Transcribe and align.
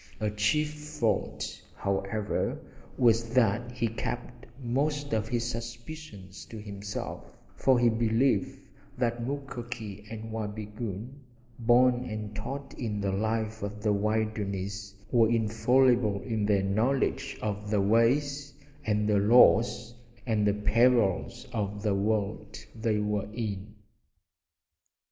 A 0.19 0.31
chief 0.31 0.73
fault, 0.99 1.61
however, 1.75 2.59
was 2.97 3.35
that 3.35 3.71
he 3.71 3.87
kept 3.87 4.47
most 4.63 5.13
of 5.13 5.27
his 5.27 5.47
suspicions 5.47 6.43
to 6.45 6.59
himself, 6.59 7.37
for 7.53 7.77
he 7.77 7.87
believed 7.87 8.57
that 8.97 9.23
Mukoki 9.23 10.03
and 10.09 10.31
Wabigoon, 10.31 11.19
born 11.59 12.05
and 12.05 12.35
taught 12.35 12.73
in 12.79 12.99
the 12.99 13.11
life 13.11 13.61
of 13.61 13.83
the 13.83 13.93
wilderness, 13.93 14.95
were 15.11 15.29
infallible 15.29 16.19
in 16.23 16.47
their 16.47 16.63
knowledge 16.63 17.37
of 17.39 17.69
the 17.69 17.79
ways 17.81 18.55
and 18.83 19.07
the 19.07 19.19
laws 19.19 19.93
and 20.25 20.47
the 20.47 20.53
perils 20.55 21.45
of 21.53 21.83
the 21.83 21.93
world 21.93 22.57
they 22.73 22.97
were 22.99 23.29
in. 23.35 23.75